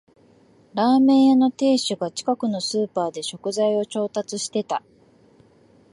[0.73, 4.81] ラーメン屋の店主が近くのスーパーで食材を調達してた